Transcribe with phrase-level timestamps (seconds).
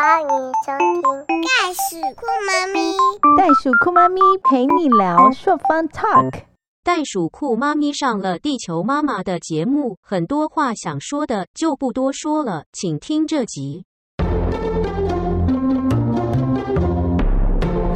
[0.00, 2.92] 欢迎收听《袋鼠酷妈咪》。
[3.36, 6.42] 袋鼠酷妈咪陪你聊朔方 Talk。
[6.84, 13.86] 袋鼠酷妈咪上了地球妈妈的节目，很多话想说的就不多说了，请听这集。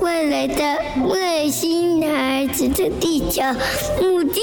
[0.00, 3.43] 未来的外星孩子的地球
[4.00, 4.41] 母地。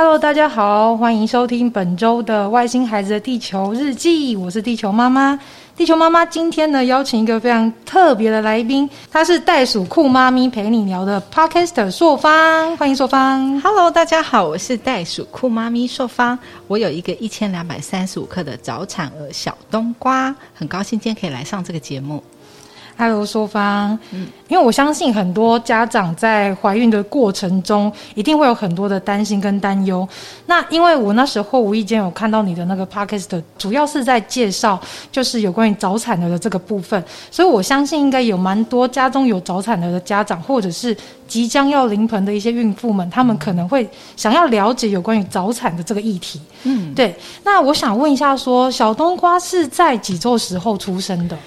[0.00, 5.36] Hello，大家好，欢迎收听本周的《外星孩子的地球日记》，我是地球妈妈。
[5.76, 13.60] 地球妈妈今天呢，邀请一个非常特别的来宾，她是袋鼠酷妈咪陪你聊的 Podcaster 朔方，欢迎朔方。
[13.60, 16.38] Hello，大家好，我是袋鼠酷妈咪朔方。
[16.68, 22.22] 我有一个一千两百三十五克的早产儿小冬瓜，很高兴今天可以来上这个节目。
[23.00, 23.96] Hello，朔方。
[24.10, 30.06] 嗯，因为我相信很多家长在怀孕的过程中，一定会有很多的担心跟担忧。
[30.46, 34.80] 那因为我那时候无意间有看到你的那个 podcast，主要是在介绍
[35.12, 40.96] 就是有关于早产儿的这个部分，所以我相信应该有蛮多家中有早产儿的家长，或者是
[41.28, 46.40] 即将要临盆的一些孕妇们，他们可能会想要了解有关于早产的这个议题。
[46.64, 51.38] 嗯，对，那我想问一下说小冬瓜是在几周时候出生的？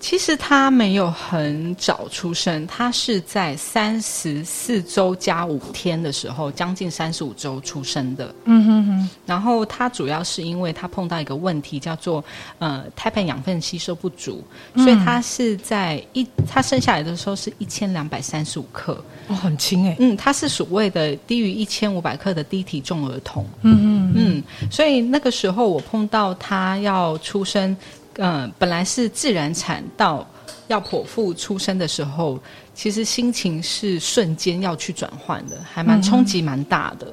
[0.00, 8.34] 其实他没有很早出生，他是在三十四周加五天的时候，将近三十五周出生的。
[8.46, 9.10] 嗯哼哼。
[9.26, 12.24] 然后他主要是因为他碰到一个问题，叫做
[12.58, 14.42] 呃胎盘养分吸收不足，
[14.76, 19.04] 所以他是在一他生下来的时候是一千两百三十五克。
[19.28, 23.46] 哦，很轻哎、嗯，他是所谓的低于一千五百克的低体重儿童。
[23.62, 27.76] 嗯嗯嗯，所以那个时候我碰到他要出生，
[28.18, 30.26] 嗯、本来是自然产到
[30.68, 32.38] 要剖腹出生的时候，
[32.74, 37.06] 其实心情是瞬间要去转换的，还蛮冲击蛮大的。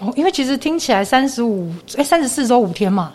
[0.00, 3.12] 哦，因为其实听起来三十五哎三十四周五天嘛，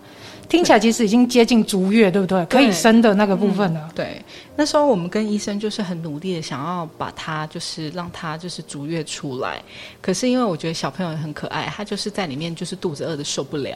[0.48, 2.46] 听起来其实已经接近足月，对不对？
[2.46, 3.90] 可以生的那个部分了。
[3.96, 4.22] 对，
[4.56, 9.62] 那时候我们跟医生就是很努力的想要把他就是让他就是逐月出来，
[10.02, 13.76] 可是因为我觉得小朋友很可爱，他就是在里面就是肚子饿的受不了，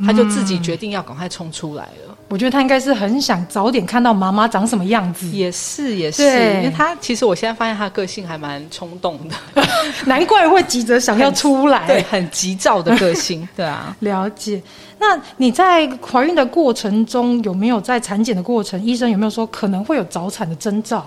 [0.00, 2.16] 他就自己决定要赶快冲出来了。
[2.28, 9.62] 我觉得他应该是很想早点看到妈妈长什么样子，也是也是，因为他其实我现在发现他个性还蛮冲动的，
[10.06, 11.86] 难怪会急着想要出来。
[11.88, 13.94] 对，很急躁的个性， 对啊。
[14.00, 14.60] 了解。
[14.98, 21.04] 那你在怀孕的过程中，有没有在产检的过程，医生有没有说可能会有早产的征兆？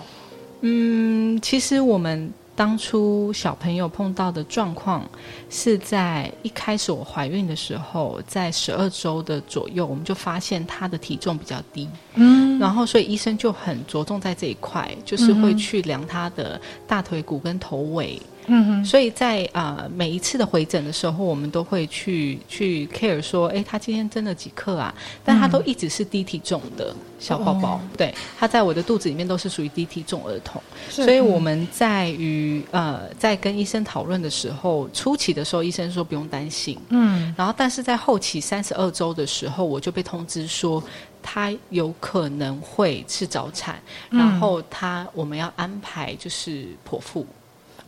[0.60, 5.08] 嗯，其实我们当初小朋友碰到的状况
[5.48, 18.20] 是在一开始我怀孕的时候，在十二周的左右，我们就发现他的体重比较低，嗯，然后所以医生就很着重在这一块，就是会去量他的大腿骨跟头围。
[18.20, 18.28] 嗯
[18.66, 24.94] 哼，所以在啊、呃每一次的回诊的时候，我们都会去去 care 说，哎，他今天增了几克啊？
[25.24, 27.80] 但他都一直是低体重的小宝宝，哦。
[27.96, 30.62] 对，他在我的肚子里面都是属于低体重儿童。
[30.88, 37.34] 所以我们在于呃在跟医生讨论的时候，初期的时候医生说不用担心，嗯。
[37.36, 40.82] 然后但是在后期三十二周的时候，我就被通知说。
[41.20, 44.18] 他有可能会是早产，嗯。
[44.18, 47.26] 然后他我们要安排就是剖腹，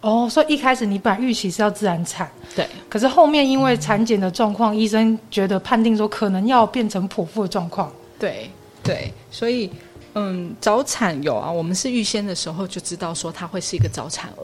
[0.00, 7.92] 哦，所以一开始你本来预期是要自然产，对，可是后面因为产检的状况，医生觉得判定说可能要变成剖腹的状况。
[8.18, 8.50] 对
[8.82, 9.70] 对，所以
[10.14, 14.42] 嗯，早产有啊，我们是预先的时候就知道说它会是一个早产儿，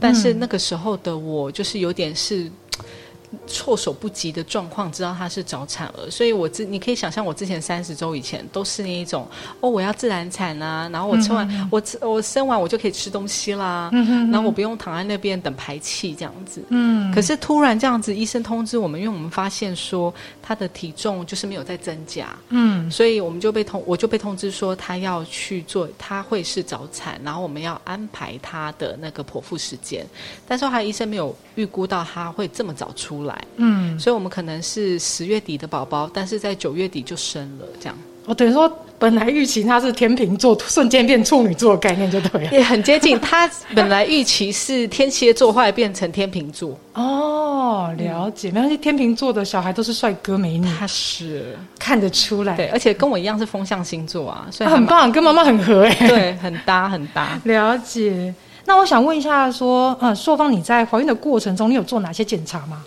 [0.00, 2.50] 但是那个时候的我就是有点是。
[3.46, 9.26] 措手不及的状况，知道他是早产儿，所以我之你可以想象，我之前三十周以前都是那一种
[9.60, 20.12] 哦，我要自然产啊，然后我吃完、我吃我生完我就可以吃东西啦，嗯然后我不用躺在那边等排气这样子，嗯，可是突然这样子，医生通知我们，因为我们发现说
[20.42, 22.90] 他的体重就是没有在增加，嗯。
[22.90, 30.06] 所以我们就被通，我就被通知说他要去做，他会是早产，然后我们要安排他的那个剖腹时间。
[30.46, 42.50] 但是后来医生没有预估到他会这么早出来，嗯，所以我们可能是十月底的宝宝，但是在九月底就生了，这样我等于说本来预期他是天秤座，瞬间变处女座的概念就对了。
[42.52, 43.18] 也很接近。
[43.20, 52.54] 他本来预期是天蝎座，后来变成天秤座，哦，了解，没关系，天秤座的小孩都是帅哥美女，他是看得出来。
[52.54, 55.94] 对，而且跟我一样是风象星座啊，所以啊很棒，跟妈妈很合哎。
[56.06, 57.40] 对，很搭很搭。
[57.44, 58.34] 了解。
[58.66, 62.84] 那我想问一下，说，呃，硕芳，你在怀孕的过程中，你有做哪些检查吗？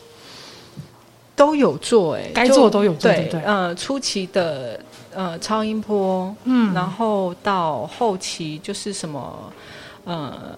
[1.42, 4.80] 都有做哎、该做都有做对对呃，初期的
[5.16, 9.52] 呃超音波，嗯然后到后期就是什么
[10.06, 10.56] 呃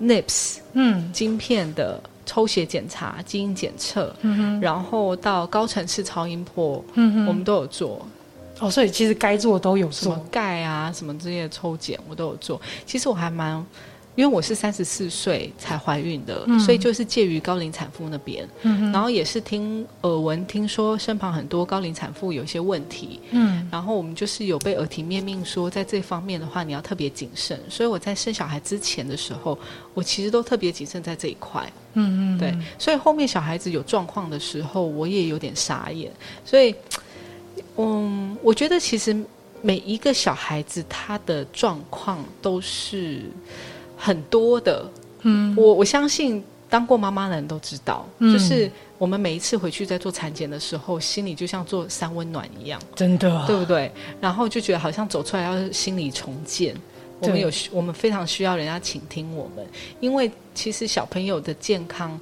[0.00, 8.00] NIPS 嗯晶片的抽血检查、基因检测，嗯哼然后到高层次超音波，嗯哼，我们都有做。
[8.60, 10.26] 哦，所以其实该做的都有什么做。
[10.30, 12.58] 钙啊，什么这些抽检我都有做。
[12.86, 13.62] 其实我还蛮，
[14.20, 16.60] 因为我是三十四岁才怀孕的，嗯。
[16.60, 23.66] 所以就是介于高龄产妇那边，嗯然后也是听耳闻，听说身旁很多高龄产妇有一些问题，嗯。
[23.72, 27.58] 然后我们就是有被耳提面命说，在这方面的话你要特别谨慎。
[27.70, 29.58] 所以我在生小孩之前的时候，
[29.94, 31.72] 我其实都特别谨慎在这一块。
[31.94, 36.12] 嗯嗯，对，所以后面小孩子有状况的时候，我也有点傻眼。
[36.44, 36.74] 所以，
[37.76, 39.16] 嗯，我觉得其实
[39.62, 43.22] 每一个小孩子他的状况都是
[44.00, 44.90] 很多的。
[45.22, 53.92] 嗯我我相信当过妈妈的人都知道，嗯就是我们每一次回去在做产检的时候，心里就像做三温暖一样，真的，对不对？
[54.20, 56.74] 然后就觉得好像走出来要心理重建。
[57.20, 59.66] 我们有需，我们非常需要人家倾听我们，
[60.00, 62.18] 因为其实小朋友的健康，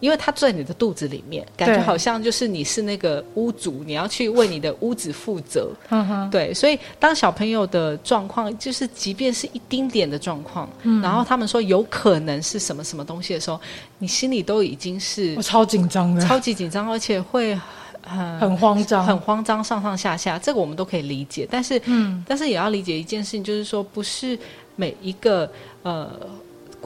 [0.00, 5.70] 因为他住在你的肚子里面，感觉好像就是你是那个屋主，你要去为你的屋子负责。
[5.88, 11.00] 嗯哼，对，所以当小朋友的状况，就是即便是一丁点的状况，嗯。
[11.00, 13.60] 然后他们说有可能是什么什么东西的时候，
[13.98, 17.58] 你心里都已经是我超紧张的，超级紧张，而且会
[18.02, 21.48] 很很慌张，很慌张，上上下下，这个我们都可以理解。
[21.50, 22.22] 但是，嗯。
[22.28, 24.38] 但是也要理解一件事情，就是说，不是
[24.76, 25.50] 每一个
[25.82, 26.10] 呃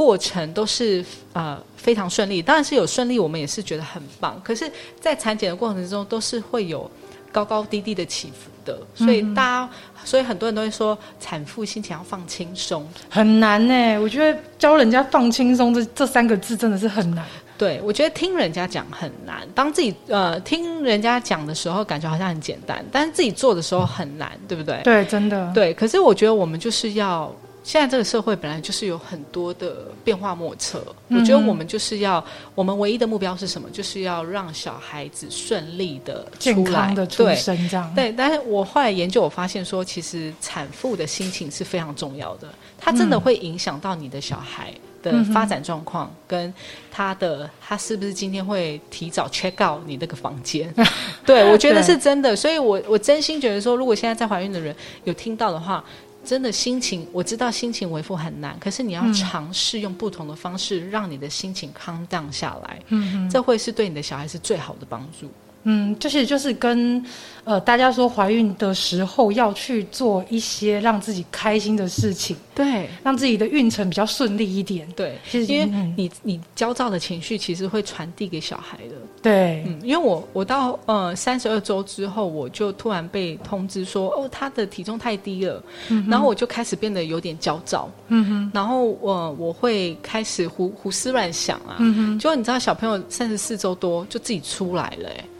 [0.01, 1.05] 过程都是
[1.35, 2.41] 呃非常顺利。
[2.41, 4.41] 当然是有顺利，我们也是觉得很棒。
[4.43, 6.91] 可是，在产检的过程中，都是会有
[7.31, 8.79] 高高低低的起伏的。
[8.95, 9.71] 所以大家，
[10.03, 12.89] 所以很多人都会说，产妇心情要放轻松。
[13.11, 13.99] 很难呢。
[13.99, 17.23] 我觉得教人家放轻松这这三个字真的是很难。
[17.59, 24.81] 对，我觉得听人家讲很难，当自己呃听人家讲的时候，感觉好像很简单，但是自己做的时候很难，对不对？
[24.83, 27.31] 对，真的，对，可是我觉得我们就是要，
[27.63, 30.83] 现在这个社会本来就是有很多的变化莫测。
[31.09, 32.25] 我觉得我们就是要，
[32.55, 33.69] 我们唯一的目标是什么？
[33.71, 37.95] 就是要让小孩子顺利的健出来康的出对生这样。
[37.95, 42.49] 对，但是我后来研究，我发现说，其实产妇的心情是非常重要的，
[42.79, 44.73] 它真的嗯会影响到你的小孩
[45.03, 46.53] 的发展状况，跟
[46.91, 50.75] 他的他是不是今天会提早 check out 你那个房间。
[51.27, 54.75] 对，我觉得是真的，所以我我真心觉得说，如果现在在怀孕的人
[55.05, 55.85] 有听到的话。
[56.25, 65.31] 真的心情，我知道心情维护很难，可是你要嗯尝试用不同的方式，让你的心情 calm down 下来，嗯，这会是对你的小孩是最好的帮助。
[65.65, 67.05] 嗯，就是就是跟
[67.45, 74.89] 呃大家说怀孕的时候要去做一些让自己开心的事情，对，让自己的孕程比较顺利一点。
[74.97, 75.95] 对，其实因为嗯。
[75.97, 78.95] 你你焦躁的情绪其实会传递给小孩的。
[79.21, 85.63] 对，嗯，因为我我到呃三十二周之后，我就突然被通知说，哦，他的体重太低了，
[86.09, 91.77] 然后我就开始变得有点焦躁，嗯哼，然后我、呃、我会开始胡胡思乱想啊。
[91.81, 95.25] 嗯哼，结果你知道，小朋友三十四周多就自己出来了、哎，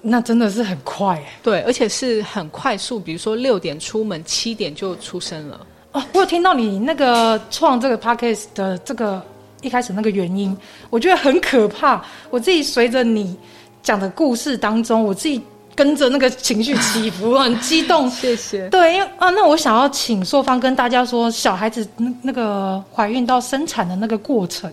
[0.00, 1.38] 那真的是很快哎。
[1.42, 5.66] 对，而且是很快速，比如说六点出门，七点就出生了。
[5.92, 9.22] 哦，我有听到你那个创这个 podcast 的这个
[9.60, 10.56] 一开始那个原因，
[10.88, 12.02] 我觉得很可怕。
[12.30, 13.36] 我自己随着你
[13.82, 15.40] 讲的故事当中，我自己
[15.74, 18.08] 跟着那个情绪起伏，很激动。
[18.08, 18.68] 谢谢。
[18.70, 24.72] 对，因为啊，那我想要请硕芳跟大家说，小孩子那那个怀孕到生产的那个过程。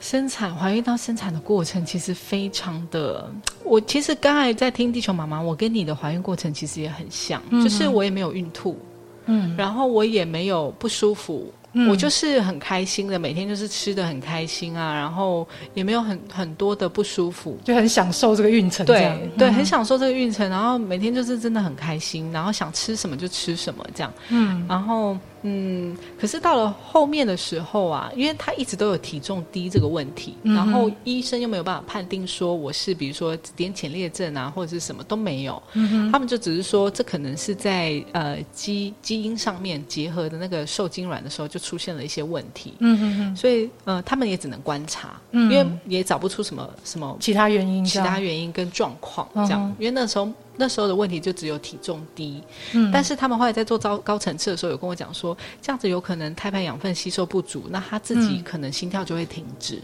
[0.00, 3.30] 生产怀孕到生产的过程其实非常的，
[3.64, 8.78] 我其实刚才在听地球妈妈，我跟你的怀孕过程其实也很像，就是我也没有孕吐，
[9.26, 9.54] 嗯。
[9.56, 11.88] 然后我也没有不舒服，嗯。
[11.88, 17.58] 我就是很开心的，每天就是吃的很开心啊，然后也没有很很多的不舒服。
[17.64, 24.64] 就很享受这个孕程，对对，嗯很享受这个孕程，然后每天就是真的很开心，然后想吃什么就吃什么这样，嗯。
[24.68, 45.48] 然后嗯，可是到了后面的时候啊，因为他一直都有体重低这个问题，嗯然后医生又没有办法判定说我是比如说癫痫裂症啊，或者是什么都没有，嗯他们就只是说这可能是在呃基基因上面结合的那个受精卵的时候就出现了一些问题，嗯嗯嗯，所以呃他们也只能观察，嗯。
[45.48, 52.42] 因为也找不出什么什么其他原因其，他原因跟状况这样，嗯因为那时候那时候的问题就只有体重低，
[52.74, 52.90] 嗯。
[52.92, 58.42] 但是他们后来在做高高层次的时候，有跟我讲说，这样子有可能胎盘养分吸收不足，那他自己嗯。
[58.44, 59.80] 可能心跳就会停止。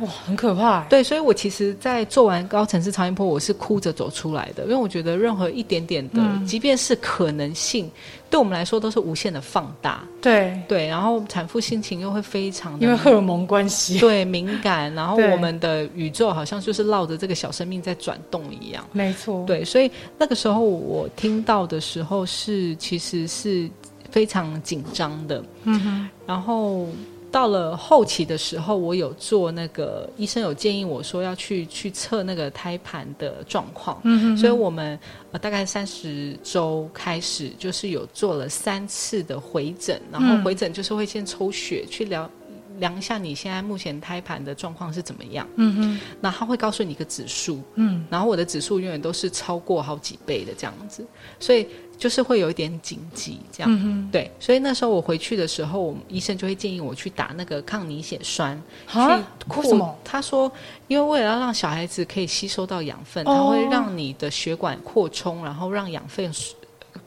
[0.00, 0.86] 哇，很可怕欸。
[0.88, 7.90] 对，所以我其实，在做完高层次超音波，我是哭着走出来的，因为我觉得任何一点点的，嗯即便是可能性，
[8.28, 10.02] 对我们来说都是无限的放大。
[10.20, 13.98] 对，对，然后产妇心情又会非常的因为荷尔蒙关系。
[13.98, 18.84] 对敏感，然后我们的宇宙好像就是绕着这个小生命在转动一样。
[18.92, 23.70] 没错，对，所以那个时候我听到的时候是其实是
[24.10, 26.86] 非常紧张的，嗯哼，然后
[27.34, 34.96] 到了后期的时候，我有做那个医生有建议我说要去去测那个胎盘的状况，嗯所以我们
[35.32, 42.30] 呃大概三十周开始就是有做了三次的回诊，然后回诊就是会先抽血去量
[42.78, 51.04] 量一下你现在目前胎盘的状况是怎么样，嗯嗯，那他会告诉你一个指数，嗯，然后我的指数永远都是超过好几倍的这样子，
[51.40, 51.66] 所以。
[51.96, 58.60] 就是会有一点紧急，这样对，所以那时候我回去的时候，我们医生就会建议我去打那个抗凝血栓。
[58.88, 59.96] 去为什么？
[60.04, 60.50] 他说，
[60.88, 66.32] 因为为了要让小孩子可以吸收到养分，它会让你的血管扩充，然后让养分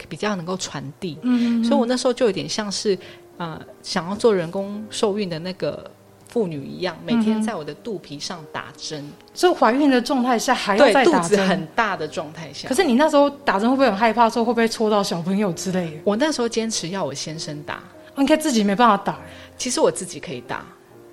[0.07, 1.17] 比较能够传递。
[1.21, 2.97] 嗯，所以我那时候就有点像是
[3.37, 5.89] 呃，想要做人工受孕的那个。
[6.37, 9.03] 妇女一样，每天在我的肚皮上打针。
[9.33, 12.69] 所以怀孕的状态下还要在，肚子很大的状态下。
[12.69, 14.29] 可是你那时候打针会不会很害怕？
[14.29, 15.97] 说会不会戳到小朋友之类的？
[16.03, 17.81] 我那时候坚持要我先生打，
[18.17, 19.17] 应该自己没办法打。
[19.57, 20.63] 其实我自己可以打，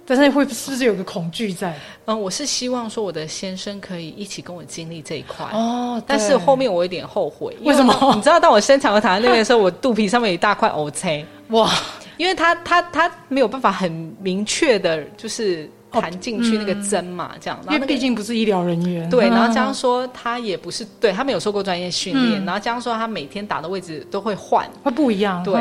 [0.04, 1.74] 但是会是不是有个恐惧在？
[2.04, 6.02] 嗯，我是希望说我的先生可以一起跟我经历这一块哦。
[6.06, 8.12] 但是后面我有点后悔，为什么？
[8.14, 11.70] 你知道，当我生产和躺在那边的时候，我肚皮上面有一大块 O C 哇。
[12.16, 13.90] 因为他他他没有办法很
[14.20, 17.58] 明确的，就是弹进去那个针嘛，这样。
[17.70, 19.08] 因为毕竟不是医疗人员。
[19.10, 25.42] 对，然后加上说他也不是对他没有受过专业训练，然后加上说他每天打的位置都会换，会不一样。
[25.42, 25.54] 对，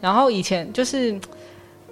[0.00, 1.18] 然后以前就是。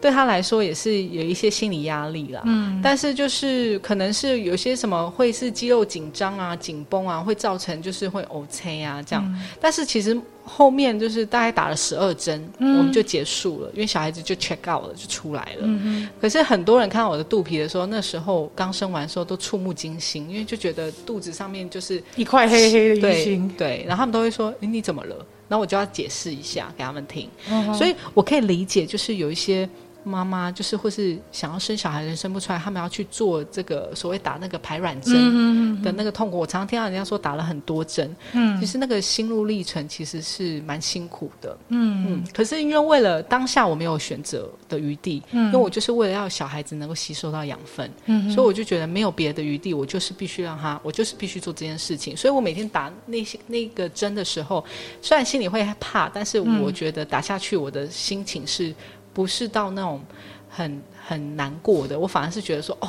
[0.00, 15.62] 对他来说也是有一些心理压力啦，嗯，但是就是可能是有些什么会是肌肉紧张啊、紧绷啊，会造成就是会 O C 啊这样，但是其实后面就是大概打了十二针，我们就结束了，因为小孩子就 check out 了，就出来了。
[15.62, 25.14] 嗯可是很多人看到我的肚皮的时候，那时候刚生完的时候都触目惊心，因为就觉得肚子上面就是一块黑黑的淤青，对，然后他们都会说：“你怎么了？”
[25.46, 27.28] 然后我就要解释一下给他们听，
[27.74, 29.68] 所以我可以理解，就是有一些。
[30.10, 36.38] 妈妈就是或是想要生小孩人生不出来，他们要去做这个所谓打那个排卵针的那个痛苦。
[36.38, 42.24] 我常常听到人家说打了很多针，嗯，其实那个心路历程其实是蛮辛苦的，嗯嗯。
[42.34, 52.16] 可是因为为了当下我没有选择的余地，嗯，因为我就是为了要小孩子能够吸收到养分，嗯，所以我就觉得没有别的余地，我就是必须让他，我就是必须做这件事情。
[52.16, 54.64] 所以我每天打那些那个针的时候，
[55.00, 58.74] 虽然心里会怕，但是我觉得打下去我的心情是。
[59.12, 60.00] 不是到那种
[60.48, 62.88] 很很难过的，我反而是觉得说，哦，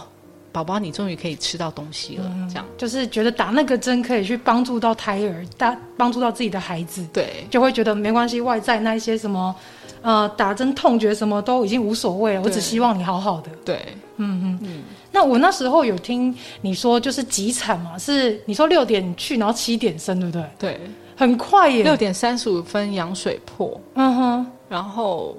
[0.51, 2.65] 宝宝你终于可以吃到东西了，这样。
[2.77, 9.55] 就是觉得打那个针可以去帮助到胎儿，打帮助到自己的孩子，对，就会觉得没关系，外在那一些什么，
[10.01, 13.79] 呃，打针痛觉什么都已经无所谓了，我只希望你好好的，对，
[14.17, 14.59] 嗯。
[14.61, 14.83] 嗯。
[15.13, 20.45] 那我那时候有听你说，就是急产嘛，是你说六点去，然后七点生，对不对？
[20.57, 20.81] 对，
[21.17, 25.37] 很快耶，六点三十五分羊水破，嗯哼，然后。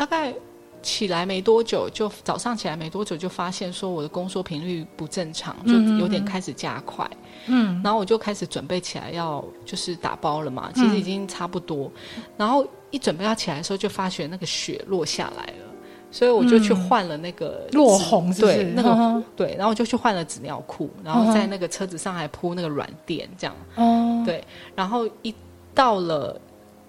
[0.00, 0.32] 大概
[0.80, 7.06] 起来没多久，就早上起来没多久就发现说我的宫缩频率不正常，就有点开始加快。
[7.48, 11.92] 嗯，然后我就开始准备起来要就是打包了嘛，其实已经差不多。
[12.38, 15.66] 然后一准备要起来的时候，就发觉那个血落下来了，
[16.10, 23.54] 所以我就去换了那个落红，对那个对，然后我就去换了纸尿裤，然后在那个车子上还铺那个软垫，这样。
[23.74, 24.42] 哦，对，
[24.74, 25.34] 然后一
[25.74, 26.40] 到了。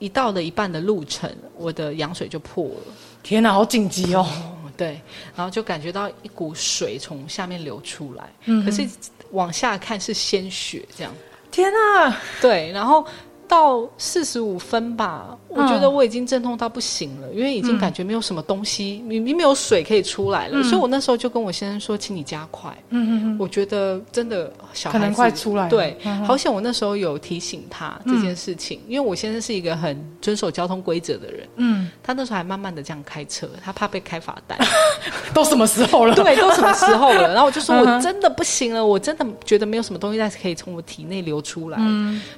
[0.02, 2.94] 一到了一半的路程，我的羊水就破了。
[3.24, 4.28] 天哪，好紧急哦！
[4.76, 5.00] 对，
[5.36, 8.86] 然后就感觉到一股水从下面流出来，嗯，可是
[9.32, 11.14] 往下看是鲜血，这样。
[11.52, 12.18] 天哪！
[12.42, 13.06] 对，然后。
[13.52, 22.72] 到四十五分吧，我觉得我已经阵痛到不行了，因为已经感觉没有什么东西，明明没有水可以出来了，所以我那时候就跟我先生说，请你加快。
[22.92, 34.58] 嗯嗯嗯，我觉得真的小孩子快出来，对，好险我那时候有提醒他这件事情，因为我先生是一个很遵守交通规则的人，嗯，他那时候还慢慢的这样开车，他怕被开罚单。
[35.36, 36.16] 都什么时候了？
[36.16, 37.28] 对，都什么时候了？
[37.36, 41.78] 然后我就说我真的不行了，我真的觉得没有什么东西再可以从我体内流出来，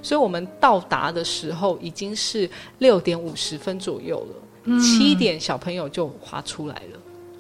[0.01, 1.02] 所以我们到达。
[1.11, 6.99] 的时候已经是六点五十分左右了，七点小朋友就滑出来了。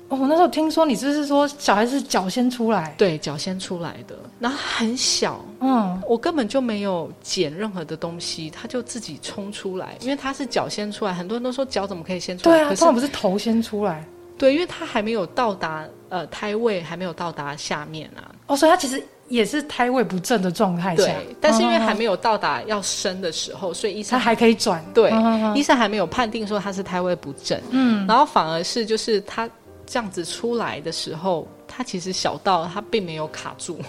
[0.09, 2.93] 哦，那时候听说你就是说小孩子脚先出来？
[2.99, 11.13] 对，脚先出来的，然后很小，嗯，我根本就没有捡任何的东西，他就自己冲出来，因为他是脚先出来。
[11.13, 12.57] 很多人都说脚怎么可以先出来？
[12.57, 14.05] 对啊，通常不是头先出来。
[14.37, 18.29] 对，因为他还没有到达呃胎位，还没有到达下面啊。
[18.47, 19.03] 哦，所以他其实。
[19.29, 25.11] 也是胎位不正的状态下，对，但是因为还没有到达要生的时候，所以医生他还可以转，对，
[25.55, 29.49] 医生还没有判定说他是胎位不正，嗯，然后反而是就是他
[29.85, 33.79] 这样子出来的时候，他其实小到他并没有卡住，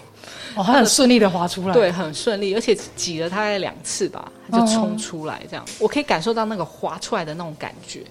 [0.54, 8.02] 哦，他很顺利的滑出来，对，很顺利，而且挤了大概两次吧，他就冲出来这样，我可以感受到那个滑出来的那种感觉。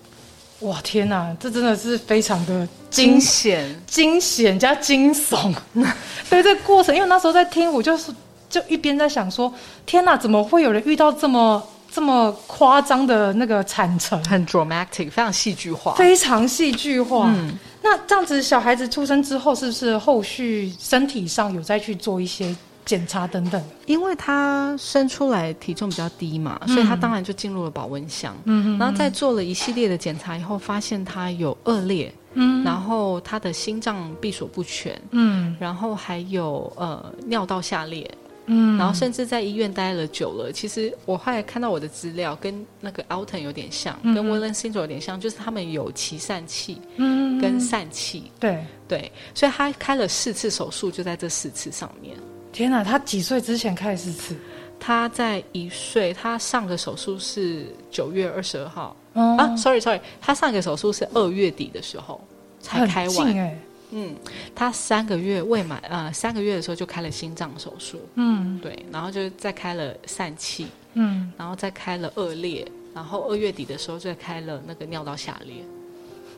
[0.63, 5.53] 哇天哪，这真的是非常的惊惊险，惊险加惊悚。
[6.29, 8.13] 对这个过程，因为那时候在听，我就是
[8.49, 9.53] 就一边在想说，
[9.85, 14.23] 天哪，怎么会有人遇到这么这么夸张的那个产程？
[14.25, 15.93] 很 dramatic，非常戏剧化。
[15.95, 17.31] 非常戏剧化。
[17.35, 22.55] 嗯那这样子，小孩子出生之后，是不是后续身体上有再去做一些
[22.85, 23.63] 检查等等？
[23.85, 28.35] 因为他生出来体重比较低嘛，所以他当然就进入了保温箱。
[28.45, 32.63] 嗯然后在做了一系列的检查以后，发现他有恶劣，嗯。
[32.63, 35.55] 然后他的心脏闭锁不全，嗯。
[35.59, 38.09] 然后还有呃尿道下裂，
[38.47, 38.77] 嗯。
[38.77, 40.51] 然后甚至在医院待了久了。
[40.51, 47.39] 其实我后来看到我的资料，跟那个 Alton 有点像，嗯跟 Willen syndrome 有点像，就是他们有脐疝气嗯。
[47.41, 52.15] 跟疝气，对，对，所以他开了四次手术，就在这四次上面。
[52.53, 54.37] 天哪，他几岁之前开始吃？
[54.79, 59.35] 他在一岁，他上个手术是九月二十二号、哦。
[59.39, 62.21] 啊，sorry sorry，他上个手术是二月底的时候
[62.59, 63.57] 才开完，
[63.91, 64.15] 嗯，
[64.53, 68.59] 他三个月未满呃三个月的时候就开了心脏手术，嗯。
[68.59, 75.55] 对，然后就再开了疝气，嗯，然后再开了二裂，然后二月底的时候再开了那个尿道下裂。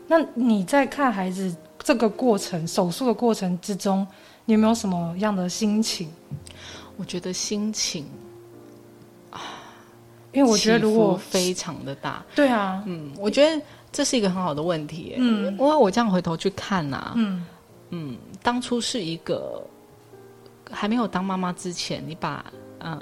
[0.08, 4.06] 那你在看孩子这个过程手术的过程之中，
[4.46, 6.10] 你有没有什么样的心情？
[6.98, 8.06] 我觉得心情
[9.30, 9.42] 啊
[10.32, 13.62] 因为我觉得如果非常的大，对啊，嗯，我觉得
[13.92, 15.04] 这是一个很好的问题。
[15.04, 15.52] 耶，嗯。
[15.54, 17.46] 因为我这样回头去看呐、嗯。
[17.90, 19.66] 嗯，当初是一个
[20.70, 22.46] 还没有当妈妈之前，你把
[22.80, 23.02] 嗯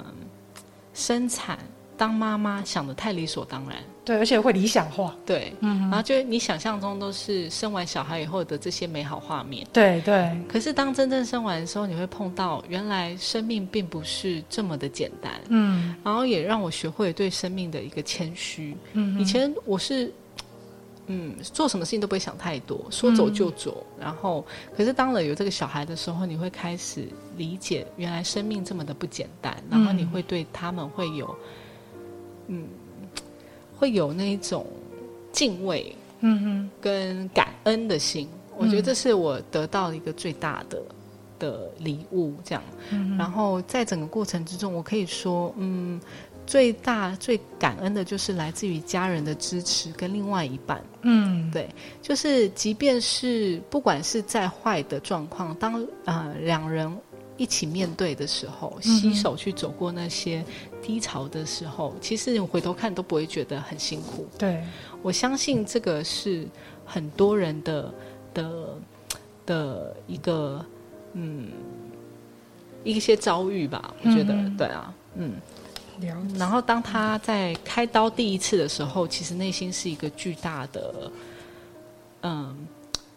[0.92, 1.58] 生产
[1.96, 9.66] 当妈妈想的太理所当然，对，而且会理想化，对，嗯然后就是你想象中都是生完小孩以后的这些美好画面。
[9.72, 18.76] 对对，可是当真正生完的时候，你会碰到原来生命并不是这么的简单，嗯然后也让我学会对生命的一个谦虚。
[18.92, 20.12] 嗯以前我是，
[21.06, 23.86] 嗯，做什么事情都不会想太多，说走就走。
[23.98, 24.44] 然后，
[24.76, 29.56] 可是当了有这个小孩的时候，你会开始理解，原来生命这么的不简单。
[29.70, 31.34] 然后你会对他们会有，
[32.48, 32.66] 嗯，
[33.76, 34.66] 会有那一种
[35.32, 38.28] 敬畏嗯哼跟感恩的心。
[38.56, 40.80] 我觉得这是我得到一个最大的
[41.38, 42.62] 的礼物，这样。
[42.90, 46.00] 嗯然后在整个过程之中，我可以说，嗯，
[46.46, 50.80] 最大最感恩的就是来自于家人的支持跟另外一半。
[51.02, 51.68] 嗯对，
[52.00, 56.90] 就是即便是不管是再坏的状况，当呃两人
[57.36, 60.44] 一起面对的时候，携手去走过那些
[60.84, 64.28] 低潮的时候，其实你回头看都不会觉得很辛苦。
[64.38, 64.62] 对，
[65.02, 66.46] 我相信这个是
[66.84, 67.94] 很多人的
[68.34, 68.68] 的
[69.46, 70.64] 的一个
[71.14, 71.48] 嗯
[72.84, 75.32] 一些遭遇吧，我觉得、嗯对啊，嗯。
[76.36, 81.10] 然后当他在开刀第一次的时候，其实内心是一个巨大的
[82.22, 82.66] 嗯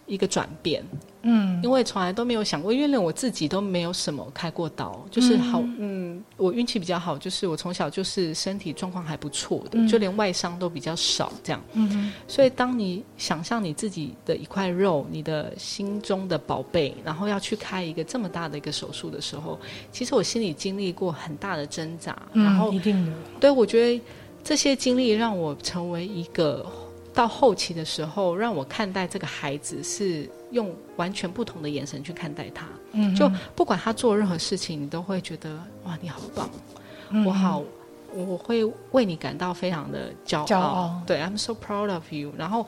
[0.08, 0.84] 一个转变，
[1.22, 1.62] 嗯。
[1.62, 9.88] 因为从来都没有想过，因为连我自己都没有什么开过刀，就是好，嗯，我运气比较好，就是我从小就是身体状况还不错的，嗯。
[9.88, 11.62] 就连外伤都比较少，这样。
[11.74, 19.60] 嗯所以，当你想象你自己的一块肉，你的心中的宝贝，然后要去开一个这么大的一个手术的时候，
[19.92, 24.02] 其实我心里经历过很大的挣扎，然后嗯，一定的，对，我觉得
[24.44, 26.66] 这些经历让我成为一个
[27.18, 32.68] 到后期的时候，让我看待这个孩子是用完全不同的眼神去看待他。
[32.92, 36.48] 嗯，就不管他做任何事情，你都会觉得哇，你好棒，
[37.10, 37.64] 嗯我好，
[38.14, 40.46] 我会为你感到非常的骄傲。
[40.46, 42.32] 骄傲对，I'm so proud of you。
[42.38, 42.68] 然后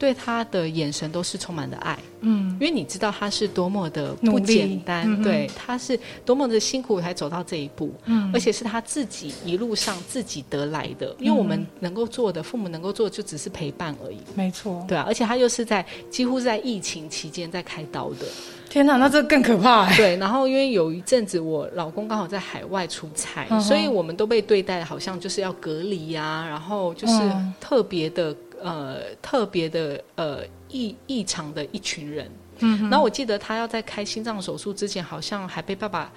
[0.00, 1.96] 对他的眼神都是充满的爱。
[2.22, 2.56] 嗯。
[2.58, 8.30] 因为你知道他是多么的不简单，嗯对，他是多么的辛苦才走到这一步，嗯。
[8.34, 11.14] 而且是他自己一路上自己得来的。
[11.18, 18.26] 因为我们能够做的，父母能够做的就只是陪伴而已，没错，对啊，而且他又是在几乎是在疫情期间在开刀的，
[18.68, 20.16] 天哪，那这更可怕哎，对。
[20.16, 27.52] 然后因为有一阵子我老公刚好在海外出差，嗯所以我们都被对待好像就是要隔离呀、然后就是嗯。
[27.60, 32.30] 特别的、呃特别的呃异异常的一群人。
[32.62, 36.12] 嗯然后我记得他要在开心脏手术之前，好像还被爸爸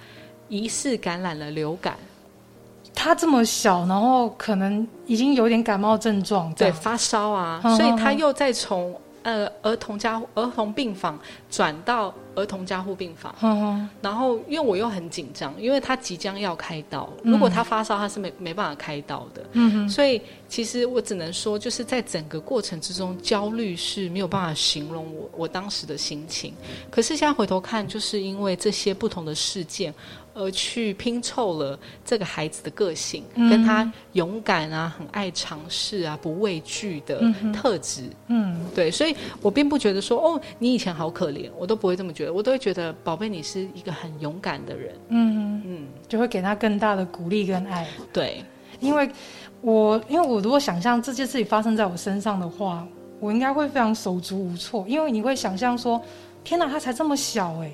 [0.48, 1.96] 疑似感染了流感，
[2.94, 7.74] 他这么小，然后可能已经有点感冒症状，对发烧啊，嗯。
[7.76, 8.94] 所以他又再从
[9.24, 11.18] 呃儿童加护儿童病房
[11.50, 13.34] 转到儿童加护病房。
[13.42, 19.44] 嗯哼，然后因为我又很紧张，因为他即将要开刀，嗯如果他发烧，他是没没办法开刀的。
[19.52, 26.54] 嗯哼，所以其实我只能说，就是在整个过程之中，焦虑是没有办法形容我我当时的心情。
[26.90, 29.92] 可是现在回头看，就是因为这些不同的事件，
[30.34, 33.48] 而去拼凑了这个孩子的个性，嗯。
[33.48, 38.02] 跟他勇敢啊、很爱尝试啊、不畏惧的特质。
[38.26, 44.94] 嗯，对，所以我并不觉得说哦，你以前好可怜，我都不会这么觉得，我都会觉得宝贝，你是一个很勇敢的人。
[45.08, 47.86] 嗯，嗯，就会给他更大的鼓励跟爱。
[48.12, 48.44] 对，
[48.80, 49.08] 因为
[49.60, 52.86] 我因为我如果想象这件事情发生在我身上的话，
[53.20, 56.00] 我应该会非常手足无措，因为你会想象说，
[56.42, 57.72] 天哪，他才这么小哎，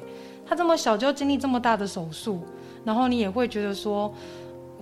[0.51, 2.41] 他这么小就要经历这么大的手术，
[2.85, 4.13] 然后你也会觉得说，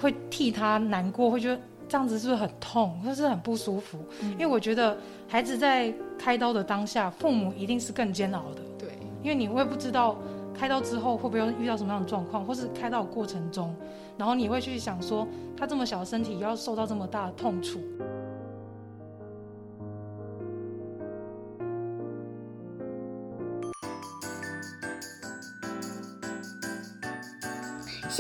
[0.00, 3.98] 会替他难过，会觉得这样子是不是很痛，或是很不舒服？
[4.32, 4.96] 因为我觉得
[5.28, 8.62] 孩子在开刀的当下，父母一定是更煎熬的。
[8.78, 8.88] 对，
[9.22, 10.16] 因为你会不知道
[10.54, 13.76] 开刀之后会不会遇到什么样的状况，或是开刀的过程中，
[14.16, 17.78] 然后你会去想说，他这么小的身体要受到这么大的痛楚。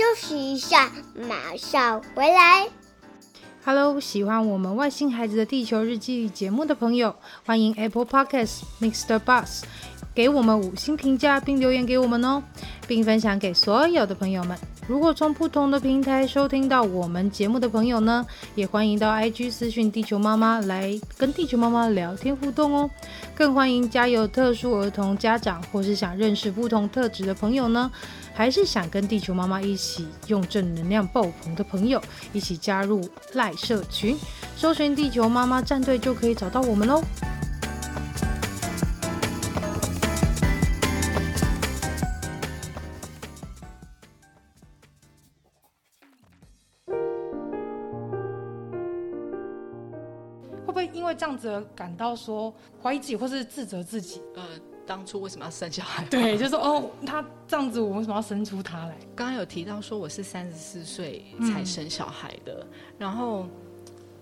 [0.08, 0.90] 休息一下，
[1.28, 2.66] 马上回来。
[3.62, 9.18] Hello，喜欢我们外星孩子的地球日记节目的朋友，欢迎 Apple Podcasts Mr.
[9.18, 9.64] Bus
[10.14, 12.42] 给我们五星评价并留言给我们哦，
[12.86, 14.56] 并分享给所有的朋友们。
[14.86, 22.88] 如果从不同的平台收听到我们节目的朋友呢，也欢迎到 IG 私讯地球妈妈来跟地球妈妈聊天互动哦。
[23.34, 27.90] 更欢迎家有特殊儿童家长或是想认识不同特质的朋友呢，
[28.38, 32.00] 还是想跟地球妈妈一起用正能量爆棚的朋友，
[32.32, 33.00] 一起加入
[33.32, 34.16] 赖社群，
[34.54, 37.02] 搜寻地球妈妈战队就可以找到我们喽。
[50.64, 54.22] 会不会因为这样子而感到说怀疑自己，或是自责自己？
[54.36, 54.44] 呃，
[54.88, 56.02] 当初为什么要生小孩？
[56.06, 58.96] 对，就说哦，他这样子，我为什么要生出他来？
[59.14, 62.66] 刚刚有提到说我是三十四岁才生小孩的，
[62.98, 63.46] 然后，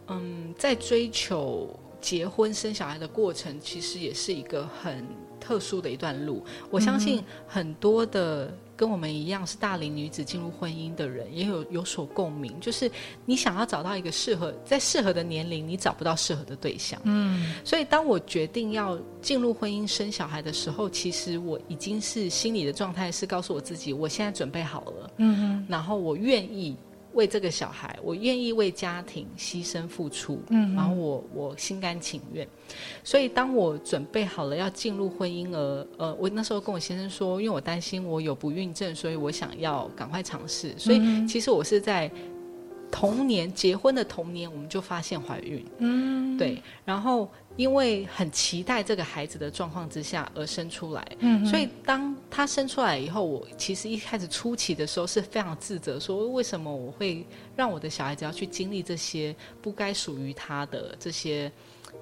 [0.09, 5.07] 嗯，在追求结婚生小孩的过程，其实也是一个很
[5.39, 6.45] 特殊的一段路。
[6.69, 12.91] 我相信很多的跟我们一样是大龄女子进入婚姻的人，也有有所共鸣，就是
[13.25, 17.01] 你想要找到一个适合在适合的年龄，你找不到适合的对象。
[17.05, 17.55] 嗯。
[17.65, 25.67] 所以，当我决定要进入婚姻生小孩的时候，其实我已经是心理的状态是告诉我自己，我现在准备好了，嗯哼。
[25.69, 26.77] 然后我愿意
[27.17, 32.47] 为这个小孩，我愿意为家庭牺牲付出，嗯然后我我心甘情愿。
[33.03, 40.73] 所以，当我准备好了要进入婚姻而呃，我那时候跟我先生说，因为我担心我有不孕症，所以我想要赶快尝试。
[40.79, 42.11] 所以，嗯其实我是在
[42.91, 45.65] 同年结婚的同年，我们就发现怀孕。
[45.79, 61.51] 嗯，对，然后因为很期待这个孩子的状况之下而生出来，嗯所以当他生出来以后，我其实一开始初期的时候是非常自责，说为什么我会让我的小孩子要去经历这些不该属于他的这些。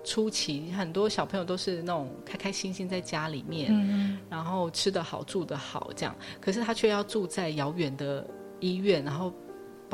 [0.02, 8.26] 初期很多小朋友都是那种开开心心在家里面，嗯然后吃得好住得好这样，可是他却要住在遥远的
[8.60, 9.32] 医院，然后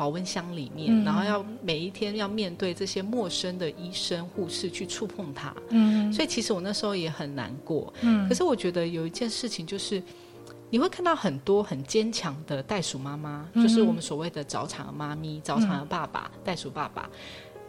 [0.01, 1.05] 保温箱里面，嗯。
[1.05, 6.11] 然后要每一天要面对这些陌生的医生护士去触碰他，嗯。
[6.11, 7.93] 所以其实我那时候也很难过。
[8.01, 8.27] 嗯。
[8.27, 10.01] 可是我觉得有一件事情就是。
[10.73, 17.09] 你会看到很多很坚强的袋鼠妈妈，嗯就是我们所谓的早产的妈咪、早产的爸爸、袋鼠爸爸，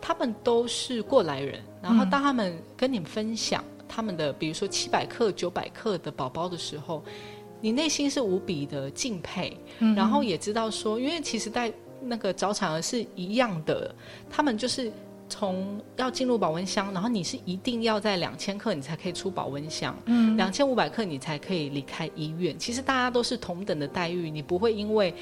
[0.00, 1.60] 他们都是过来人。
[1.82, 7.02] 然后当他们跟你分享他们的，比如说七百克、九百克的宝宝的时候，
[7.60, 13.94] 你内心是无比的敬佩，嗯然后也知道说，因为其实在那个早产儿是一样的，
[14.30, 14.90] 他们就是
[15.28, 22.58] 从要进入保温箱，然后你是一定要在两千克你才可以出保温箱，嗯两千五百克你才可以离开医院。
[22.58, 25.14] 其实大家都是同等的待遇，你不会因为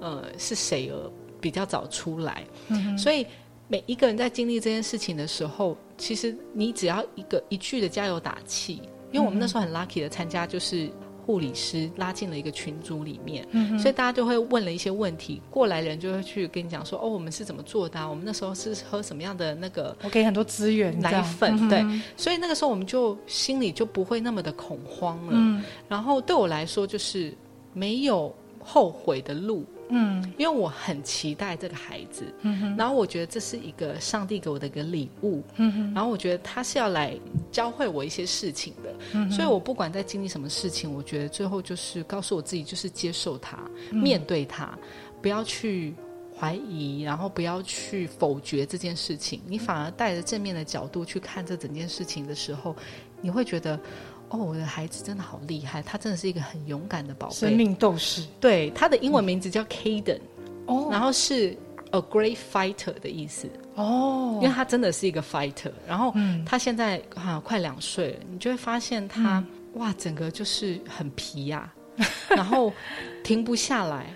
[0.00, 3.26] 呃是谁而比较早出来，嗯所以。
[3.66, 10.90] 每一个人在经历这件事情的时候，其实你只要一个一句的加油打气，因为我们那时候很 lucky 的参加，就是
[11.24, 18.06] 护理师拉进了一个群组里面，嗯所以大家就会问了一些问题，过来人就会去跟你讲说，哦，我们是怎么做的、啊？
[18.06, 21.68] 我们那时候是喝什么样的那个我给很多资源，奶粉？
[21.68, 25.32] 对，嗯所以那个时候我们就心里就不会那么的恐慌了。
[25.34, 27.34] 嗯然后对我来说，就是
[27.72, 30.32] 没有后悔的路，嗯。
[30.36, 32.76] 因为我很期待这个孩子，嗯哼。
[32.76, 35.94] 然后我觉得这是一个上帝给我的一个礼物，嗯哼。
[35.94, 37.18] 然后我觉得他是要来
[37.52, 39.30] 教会我一些事情的，嗯哼。
[39.30, 43.58] 所以我不管在经历什么事情，我觉得最后就是告诉我自己，就是接受他，
[43.90, 43.98] 嗯。
[44.02, 44.76] 面对他，
[45.22, 45.94] 不要去
[46.38, 52.74] 怀疑，然后不要去否决这件事情，你反而带着正面的角度去看这整件事情的时候，
[53.20, 53.78] 你会觉得。
[54.34, 57.34] 哦，我的孩子真的好厉害，他真的是一个很勇敢的宝贝。
[57.34, 60.18] 生命斗士对，他的英文名字叫 Caden，、
[60.66, 61.56] 哦然后是
[61.90, 65.70] a great fighter 的意思，哦因为他真的是一个 fighter。
[65.86, 69.44] 然后嗯他现在啊快两岁了，你就会发现他、
[69.74, 71.72] 哇，整个就是很皮呀、
[72.28, 72.72] 然后
[73.22, 74.12] 停不下来。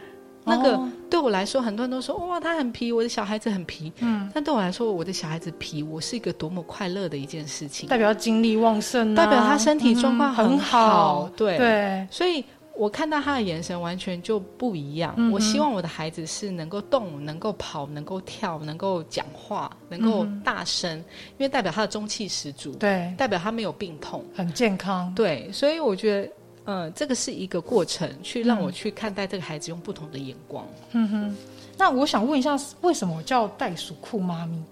[0.48, 0.90] 那个哦。
[1.10, 3.92] 对我来说，很多人都说哇，他很皮，我的小孩子很皮。
[4.00, 7.88] 嗯，但对我来说，我的小孩子皮，我是一个多么快乐的一件事情。
[7.88, 11.56] 代表精力旺盛、啊，代表他身体状况嗯很很好对。
[11.56, 12.44] 对，所以
[12.76, 15.14] 我看到他的眼神完全就不一样。
[15.16, 21.04] 嗯我希望我的孩子是能够动、能够跑、能够跳、能够讲话、能够大声，因
[21.38, 24.22] 为代表他的中气十足，对，代表他没有病痛。
[24.36, 26.30] 很健康，对，所以我觉得，
[26.68, 30.66] 呃，这个是一个过程，去让我去看待这个孩子，用不同的眼光。
[30.92, 31.36] 嗯哼。
[31.78, 34.62] 那我想问一下，为什么叫袋鼠酷妈咪？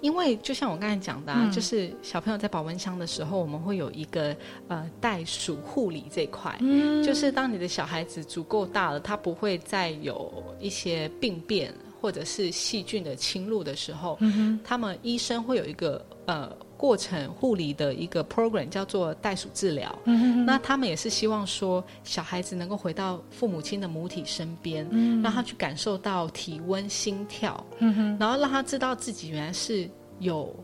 [0.00, 4.34] 因为就像我刚才讲的、啊，嗯就是小朋友在保温箱的时候，我们会有一个
[4.66, 19.94] 呃袋鼠护理这一块，嗯就是当你的小孩子足够大了，他不会再有一些病变或者是细菌的侵入的时候，嗯他们医生会有一个呃过程护理的一个 program 叫做袋鼠治疗。
[20.04, 24.88] 哼，那他们也是希望说，小孩子能够回到父母亲的母体身边，
[25.20, 30.54] 让他去感受到体温、心跳，嗯哼，然后让他知道自己原来是有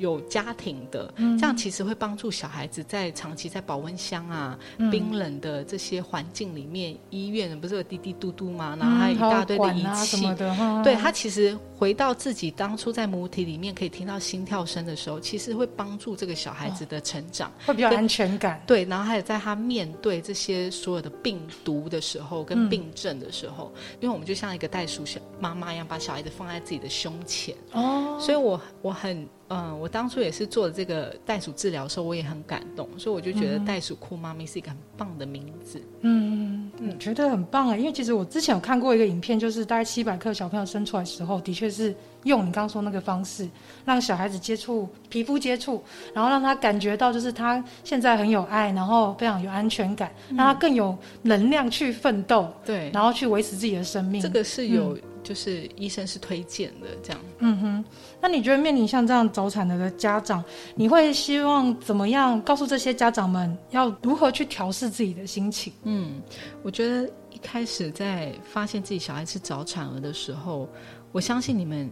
[0.00, 8.76] 有家庭的，嗯这样其实会帮助小孩子在长期在保温箱啊、嗯冰冷的这些环境里面，医院不是有滴滴嘟嘟吗？
[8.80, 10.26] 然后还有一大堆的仪器。
[10.82, 17.52] 对他其实回到自己当初在母体里面可以听到心跳声的时候，其实会帮助这个小孩子的成长。
[17.66, 18.60] 会比较安全感。
[18.66, 35.82] 对，然后还有在他面对这些所有的病毒的时候，跟嗯病症的时候，因为我们就像一个袋鼠小妈妈一样，把小孩子放在自己的胸前，哦，所以我我很嗯，我当初也是做这个袋鼠治疗的时候，我也很感动，所以我就觉得袋鼠酷妈咪是一个很棒的名字。
[36.02, 43.48] 嗯，我觉得很棒啊，因为其实我之前有看过一个影片，就是大概七百克小朋友生出来的时候，的确是用你刚刚说那个方式，
[43.84, 45.82] 让小孩子接触皮肤接触，
[46.14, 54.22] 然后让他感觉到就是他现在很有爱，然后非常有安全感，让他更有能量去奋斗，对，然后去维持自己的生命。
[54.22, 54.96] 这个是有，
[55.30, 57.20] 就是医生是推荐的这样。
[57.38, 57.84] 嗯哼，
[58.20, 60.42] 那你觉得面临像这样早产的的家长，
[60.74, 65.72] 你会希望怎么样告诉这些家长们要如何去调试自己的心情？
[65.84, 66.20] 嗯，
[66.64, 70.68] 我觉得一开始在发现自己小孩是早产儿的时候，
[71.12, 71.88] 我相信你们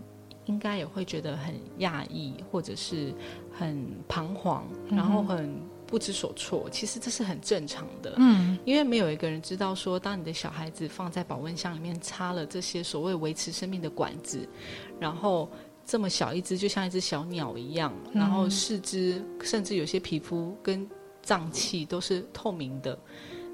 [0.47, 3.15] 应该也会觉得很讶异，或者是
[3.57, 5.49] 很彷徨，然后很
[5.89, 6.69] 不知所措。
[6.71, 14.49] 其实这是很正常的，嗯因为没有一个人知道说，当你的小孩子放在保温箱里面插了这些所谓维持生命的管子，
[15.01, 15.51] 然后。
[15.91, 20.87] 这么小一只，就像一只小鸟一样，然后四肢甚至有些皮肤跟
[21.23, 22.99] 脏器都是透明的，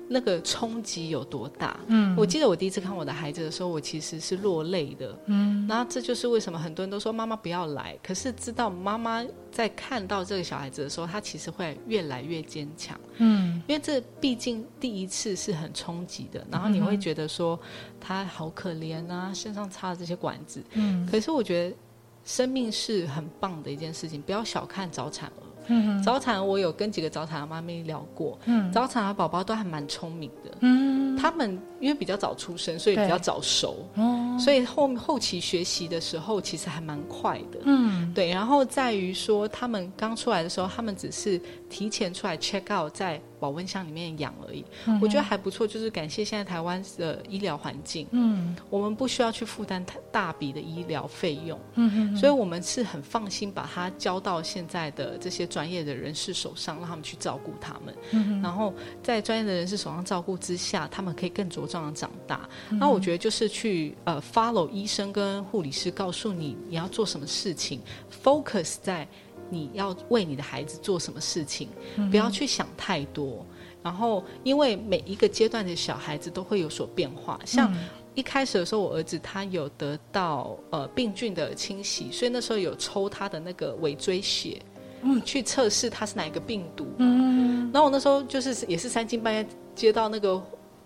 [0.09, 1.79] 那个冲击有多大？
[1.87, 5.19] 嗯我记得我第一次看我的孩子的时候，我其实是落泪的。
[5.27, 16.47] 嗯然后这就是为什么很多人都说妈妈不要来，可是知道妈妈在看到这个小孩子的时候，她其实会越来越坚强，嗯因为这毕竟第一次是很冲击的。
[16.51, 17.59] 然后你会觉得说
[18.01, 20.63] 他好可怜啊，身上插了这些管子。
[20.75, 21.77] 嗯可是我觉得
[22.25, 25.44] 生命是很棒的一件事情，不要小看早产儿。
[25.67, 28.71] 嗯早产我有跟几个早产的妈咪聊过，嗯。
[28.73, 30.51] 早产的宝宝都还蛮聪明的。
[30.61, 31.17] 嗯。
[31.17, 34.37] 他们因为比较早出生，所以比较早熟，哦。
[34.39, 37.61] 所以后后期学习的时候其实还蛮快的。
[37.65, 38.13] 嗯。
[38.13, 44.65] 对，然后在于说他们刚出来的时候，他们只是提前出来 check out 在保温箱里面养而已，
[45.03, 45.69] 我觉得还不错。
[45.69, 57.95] 就是感谢现在台湾的医疗环境，嗯我们不需要去负担太大笔的医疗费用，嗯所以我们是很放心把它交到现在的这些专业的人士手上，让他们去照顾他们。
[58.13, 62.49] 嗯然后在专业的人士手上照顾之下，他们可以更茁壮的长大。
[62.71, 67.79] 嗯那我觉得就是去呃 follow 医生跟护理师告诉你你要做什么事情
[68.23, 69.07] ，focus 在
[69.51, 73.45] 你要为你的孩子做什么事情，嗯不要去想太多。
[73.83, 77.85] 然后，因为每一个阶段的小孩子都会有所变化，像嗯。
[78.15, 84.63] 一开始的时候，我儿子他有得到呃病菌的侵袭，所以那时候有抽他的那个尾椎血，
[85.03, 86.87] 嗯，去测试他是哪一个病毒。
[86.99, 87.69] 嗯。
[87.73, 90.41] 然后我那时候就是也是三更半夜接到那个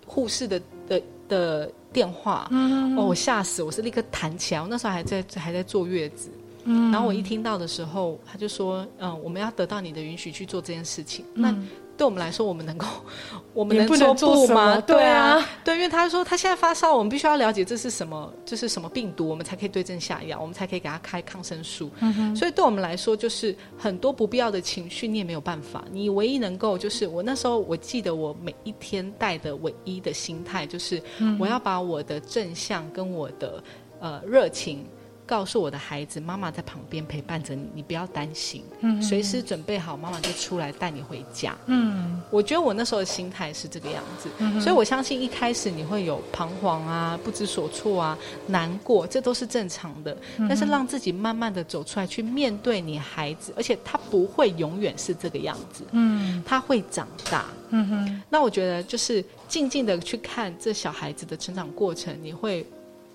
[0.07, 2.97] 护士的的的电话，嗯。
[2.97, 6.31] 哦，我吓死，我是立刻弹起来，我那时候还在还在坐月子。
[6.65, 11.25] 嗯然后我一听到的时候，他就说：“嗯，我们要得到你的允许去做这件事情。
[11.33, 11.55] 那
[11.97, 12.85] 对我们来说，我们能够，
[13.53, 14.79] 我们能说做不吗？
[14.81, 21.91] 对啊对，因为他说他现在发烧，我们必须要了解这是什么，这是什么病毒，我们才可以对症下药，我们才可以给他开抗生素。
[22.35, 25.83] 所以对我们来说，就是很多不必要的情绪，你也没有办法。
[25.91, 31.01] 你唯一能够就是我那时候，我记得我每一天带的唯一的心态，就是
[31.37, 33.61] 我要把我的正向跟我的
[33.99, 34.85] 呃热情。
[35.29, 38.63] 告诉我的孩子，妈妈在旁边陪伴着你，你不要担心，
[38.99, 41.55] 随时准备好，妈妈就出来带你回家。
[41.67, 42.19] 嗯。
[42.31, 44.27] 我觉得我那时候的心态是这个样子，
[44.59, 50.17] 所以我相信一开始你会有彷徨啊、不知所措啊、难过，这都是正常的。
[50.47, 56.43] 但是让自己慢慢的走出来，去面对你孩子，而且他不会永远是这个样子，嗯。
[56.43, 57.45] 他会长大。
[57.71, 62.65] 嗯哼，那我觉得就是静静的去看这小孩子的成长过程，你会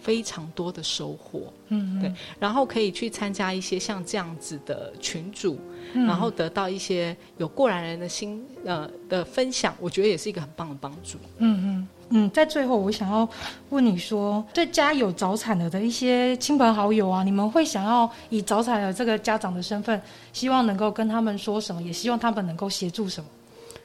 [0.04, 1.52] 非常多的收获。
[1.68, 5.58] 嗯对，然后可以去参加一些像这样子的群组，
[5.94, 11.18] 嗯然后得到一些有过来人的心呃的分享，我觉得也是一个很棒的帮助。
[11.38, 13.26] 嗯嗯嗯，在最后我想要
[13.70, 20.00] 问你说，对家有早产儿的一些亲朋好友啊，你们会想要以早产儿这个家长的身份，
[20.32, 23.30] 希望能够跟他们说什么，也希望他们能够协助什么？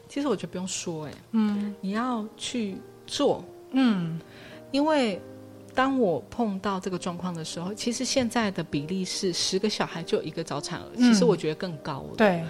[0.09, 2.75] 其实我觉得不用说、哎，嗯你要去
[3.07, 4.19] 做，嗯
[4.71, 5.19] 因为
[5.79, 12.15] 当我碰到这个状况的时候，其实现在的比例是十个小孩就有一个早产儿，嗯其实我觉得更高了。
[12.17, 12.43] 对，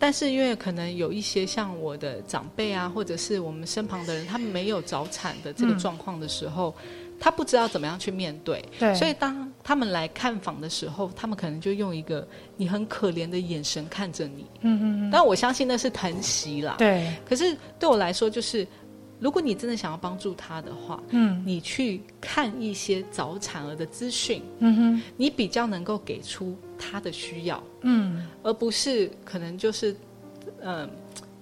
[0.00, 6.74] 但是因为可能有一些像我的长辈啊，或者是我们身旁的人，他们没有早产的这个嗯状况的时候，
[7.20, 8.60] 他不知道怎么样去面对。
[8.80, 14.44] 对所以当他们来看访的时候，他们可能就用一个你很可怜的眼神看着你。
[14.62, 16.74] 嗯嗯嗯，但我相信那是疼惜啦。。
[16.78, 18.66] 对，可是对我来说，就是
[19.20, 27.62] 如果你真的想要帮助他的话，嗯你去看一些早产儿的资讯，嗯哼你比较能够给出他的需要。
[27.82, 29.94] 嗯而不是可能就是，
[30.62, 30.88] 嗯、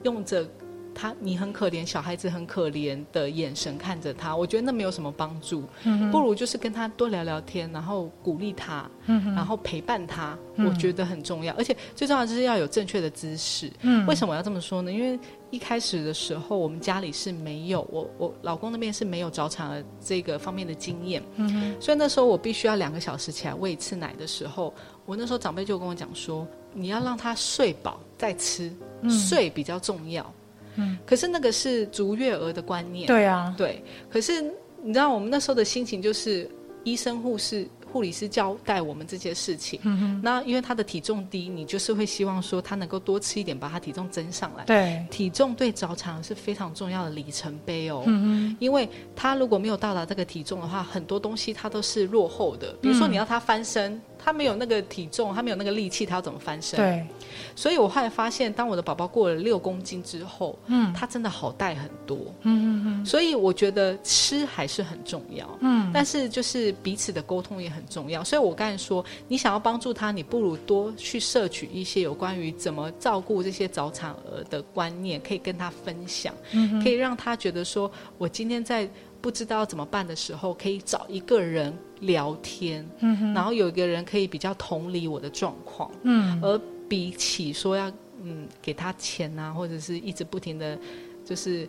[0.02, 0.46] 用着
[0.94, 5.62] 他你很可怜，小孩子很可怜的眼神看着他，我觉得那没有什么帮助。
[5.84, 11.54] 嗯不如就是跟他多聊聊天，然后鼓励他，嗯然后陪伴他，嗯我觉得很重要。
[11.54, 13.70] 而且最重要的就是要有正确的姿势。
[13.82, 14.90] 嗯为什么我要这么说呢？
[14.90, 15.18] 因为
[15.50, 21.76] 一开始的时候，我们家里是没有我我老公那边是没有早产儿这个方面的经验，嗯哼。
[21.80, 24.74] 所以那时候我必须要两个小时起来喂一次奶的时候，
[25.06, 28.70] 我那时候长辈就跟我讲说，你要让他睡饱再吃，
[29.08, 30.34] 睡比较重要。
[30.76, 30.98] 嗯。
[31.06, 33.82] 可是那个是足月儿的观念，对啊，对。
[34.10, 34.42] 可是
[34.82, 36.48] 你知道我们那时候的心情就是，
[36.84, 39.80] 医生、护士、护理师交代我们这些事情。
[40.22, 44.64] 那因为他的体重低，你就是会希望说他能够多吃一点，把他体重增上来。
[44.64, 48.04] 对，体重对早产是非常重要的里程碑哦。
[48.06, 52.74] 嗯因为他如果没有到达这个体重的话，很多东西他都是落后的。
[52.80, 56.76] 比如说嗯你要他翻身，他没有那个体重，他没有那个力气，他要怎么翻身？。
[56.78, 57.06] 对，
[57.54, 62.16] 所以我后来发现，当我的宝宝过了六公斤之后，嗯他真的好带很多。
[62.42, 65.48] 嗯嗯嗯所以我觉得吃还是很重要。
[65.60, 78.88] 嗯但是就是彼此的沟通也很重要，所以我刚才说，你想要帮助他，你不如多去摄取一些有关于怎么照顾这些早产儿的观念，可以跟他分享，嗯可以让他觉得说，我今天在
[79.20, 87.90] 不知道怎么办的时候，可以找一个人聊天，嗯然后有一个人可以比较同理我的状况，嗯而比起说要
[88.22, 90.78] 嗯给他钱啊，或者是一直不停的
[91.24, 91.68] 就是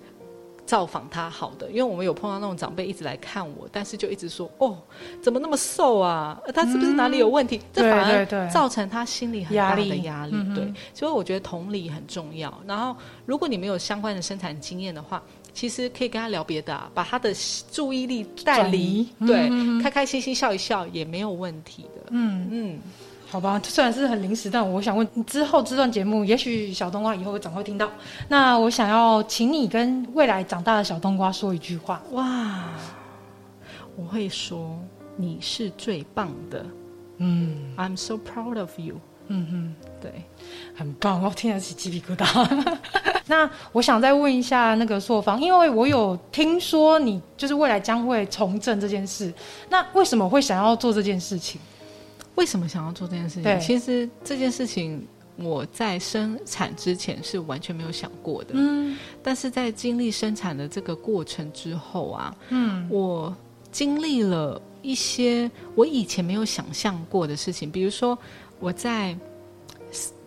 [0.65, 4.77] 造访他好的，因为我们有碰到那种长辈一直来看我，但是就一直说哦
[5.21, 7.59] 怎么那么瘦啊，呃他是不是哪里有问题？
[7.73, 10.55] 这反而造成他心里很大的压力压力。
[10.55, 12.55] 对，所以我觉得同理很重要。
[12.67, 15.21] 然后如果你没有相关的生产经验的话。
[15.53, 17.33] 其实可以跟他聊别的、啊，把他的
[17.71, 22.03] 注意力带离，对，嗯开开心心笑一笑也没有问题的。
[22.11, 22.79] 嗯，嗯，
[23.29, 27.89] 好吧，虽然是很临时，但我想问，之后这段节目，也许小冬瓜以后会总会听到。
[28.27, 32.01] 那我想要请你跟未来长大的小冬瓜说一句话。
[32.11, 32.63] 哇，
[33.95, 34.79] 我会说
[35.15, 36.65] 你是最棒的
[37.17, 38.95] 嗯，I'm so proud of you。
[39.27, 40.23] 嗯嗯，对，
[40.79, 42.77] 很棒，我听得起鸡皮疙瘩。
[43.27, 49.31] 那我想再问一下那个朔方，因为我有听说你就是未来将会从政这件事，
[49.69, 51.59] 那为什么会想要做这件事情？
[52.35, 53.77] 为什么想要做这件事对情？
[53.77, 63.35] 其实这件事情我在生产之前是完全没有想过的，嗯但是在经历生产的这个过程之后啊，嗯我
[63.71, 68.17] 经历了一些我以前没有想象过的事情，比如说
[68.59, 69.15] 我在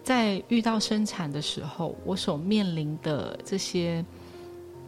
[0.02, 4.04] 在遇到生产的时候，我所面临的这些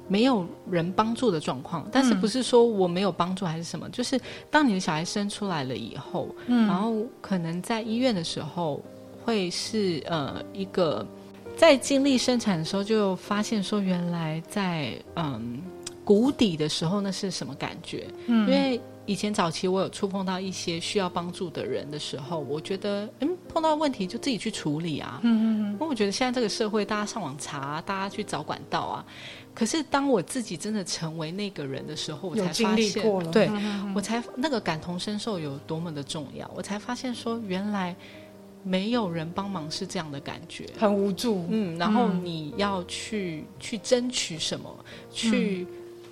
[0.08, 8.82] 没有人帮助的状况，但是不是说我没有帮助还是什么，就是当你的小孩生出来了以后，嗯然后可能在医院的时候
[9.24, 11.06] 会是呃一个
[11.56, 15.62] 在经历生产的时候，就发现说，原来在嗯
[16.04, 18.06] 谷底的时候，那是什么感觉？
[18.26, 25.20] 嗯，因为以前早期我有触碰到一些需要帮助的人的时候，我觉得嗯碰到问题就自己去处理啊。
[25.22, 25.72] 嗯嗯嗯。
[25.72, 29.04] 因为我觉得现在这个社会，大家上网查，大家去找管道啊。
[29.54, 33.48] 可是当我自己真的成为那个人的时候，我才发现，对，
[33.94, 36.50] 我才那个感同身受有多么的重要。
[36.56, 37.94] 我才发现说，原来
[38.64, 41.46] 没有人帮忙是这样的感觉，很无助。
[41.50, 44.74] 嗯，然后你要去去争取什么，
[45.12, 45.66] 去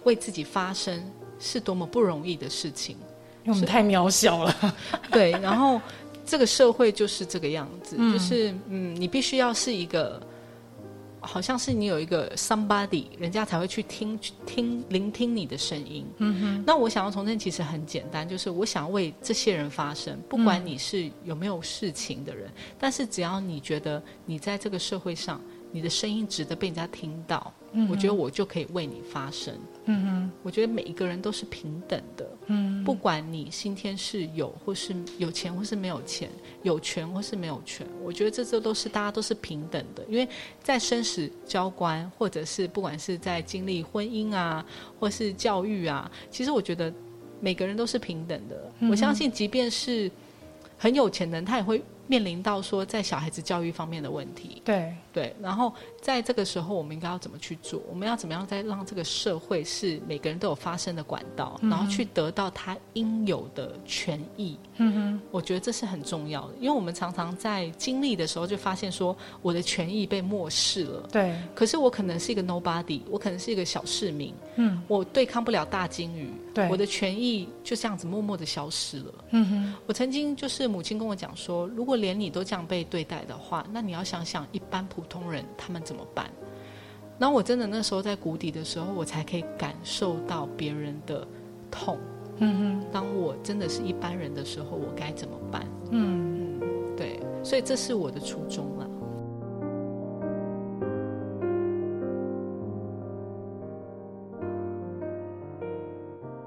[0.05, 1.03] 为自己发声，
[1.43, 2.97] 是多么不容易的事情。
[3.45, 4.75] 因为我们太渺小了。
[5.13, 5.79] 对，然后
[6.25, 10.23] 这个社会就是这个样子，就是嗯，你必须要是一个。
[11.25, 16.05] 好像是你有一个 somebody，人家才会去听、听、聆听你的声音。
[16.19, 16.65] 嗯哼。
[16.67, 25.41] 那我想要重生，其实很简单，就是我想要为这些人发声，不管你是有没有事情的人，但是只要你觉得你在这个社会上。
[25.75, 27.51] 你的声音值得被人家听到，
[27.89, 29.55] 我觉得我就可以为你发声。
[29.87, 32.29] 嗯哼，我觉得每一个人都是平等的。
[32.47, 36.31] 嗯，不管你今天是有或是有钱或是没有钱，
[36.63, 40.05] 有权或是没有权，我觉得这这都是大家都是平等的。
[40.09, 40.29] 因为
[40.63, 44.65] 在生死交关，或者是不管是在经历婚姻啊，
[45.01, 46.93] 或是教育啊，其实我觉得
[47.41, 48.71] 每个人都是平等的。
[48.91, 50.11] 我相信，即便是
[50.79, 51.83] 很有钱的人，他也会。
[52.09, 57.81] 面临到说在小孩子教育方面的问题，对对，然后在这个时候，我们应该要怎么去做？
[57.89, 64.59] 我们要怎么样再让这个社会是每个人都有发声的管道，然后去得到他应有的权益？
[64.79, 71.09] 嗯哼，我觉得这是很重要的，因为我们常常在经历的时候就发现说，我的权益被漠视了。
[71.13, 79.15] 对，可是我可能是一个 nobody，我可能是一个小市民，嗯，我对抗不了大鲸鱼，对，我的权益就这样子默默的消失了。
[79.31, 86.31] 嗯哼，我曾经就是母亲跟我讲说，如果如果连你都这样被对待的话，那你要想想一般普通人他们怎么办？
[87.19, 91.27] 那我真的那时候在谷底的时候，我才可以感受到别人的
[91.71, 91.99] 痛。
[92.39, 95.65] 嗯哼，当我真的是一般人的时候，我该怎么办？
[95.91, 98.89] 嗯嗯，对，所以这是我的初衷了。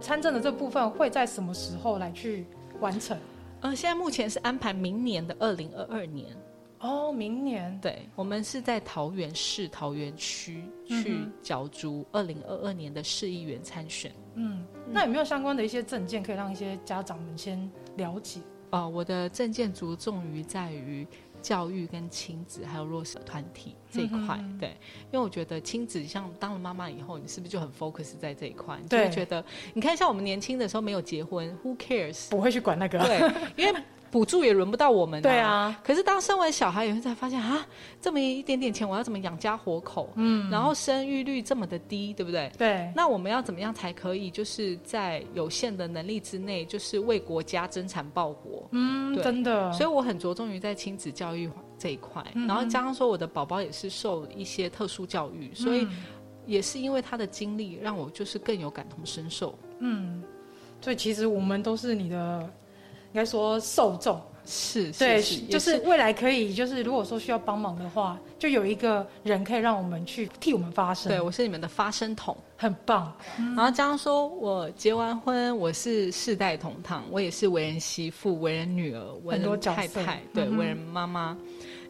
[0.02, 2.46] 参政的这部分会在什么时候来去
[2.80, 3.18] 完成？
[3.62, 6.28] 呃，现在目前是安排明年的二零二二年
[6.80, 14.12] 哦，明年对，我们是在桃园市桃园区去角逐二零二二年的市议员参选。
[14.36, 18.40] 嗯，那有没有相关的一些证件可以让一些家长们先了解？
[18.72, 21.08] 哦，我的证件着重于在于。
[21.42, 24.70] 教育跟亲子还有弱势团体这一块，对，
[25.12, 28.80] 因为我觉得亲子像当了妈妈以后，你是不是就很 focus 在这一块？
[28.82, 29.46] 你就会觉得，
[29.76, 32.30] 你看像我们年轻的时候没有结婚，Who cares？
[32.32, 33.80] 不会去管那个，对，因为。
[34.16, 35.78] 补助也轮不到我们，对啊。
[35.84, 37.68] 可是当生完小孩以后，才发现啊，
[37.99, 40.09] 这么一点点钱，我要怎么养家活口？
[40.16, 40.49] 嗯。
[40.49, 42.49] 然后生育率这么的低，对不对？
[42.57, 42.89] 对。
[42.95, 48.66] 那我们要怎么样才可以，就是在有限的能力之内，就是为国家增产报国？
[48.72, 49.70] 嗯，真的。
[49.74, 55.86] 所以我很着重于在亲子教育这一块，然后加上说我的宝宝也是受一些特殊教育，所以
[56.45, 59.59] 也是因为他的经历，让我就是更有感同身受。
[59.80, 60.24] 嗯。
[60.80, 62.49] 所以其实我们都是你的。
[63.16, 71.09] 应该说受众是，对，就是未来可以，就是如果说需要帮忙的话，就有一个人可以让我们去替我们发声。
[71.09, 73.11] 对我是你们的发声筒，很棒。
[73.38, 81.38] 然后加上说我结完婚，我是世代同堂，我也是为人媳妇、为人女儿、为人太太，对，为人妈妈。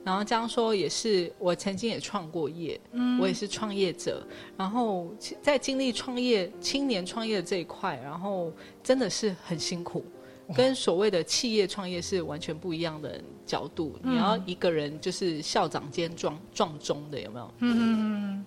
[0.03, 4.23] 然后这样说也是，我曾经也创过业，嗯，我也是创业者。
[4.55, 5.11] 然后
[5.41, 8.53] 在经历创业、青年创业的这一块，然后
[8.83, 10.05] 真的是很辛苦。
[10.53, 13.97] 跟所谓的企业创业是完全不一样的角度。
[14.03, 17.51] 你要一个人就是校长兼壮壮中的有没有？
[17.59, 18.45] 嗯嗯嗯。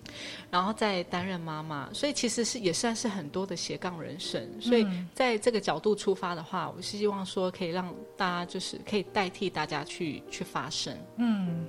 [0.49, 4.41] 然后再担任妈妈，所以其实是也算是很多的斜杠人生。
[4.61, 10.95] 所以在这个角度出发的话，我是希望说可以让大家就是可以代替大家去去发声。
[11.17, 11.65] 嗯，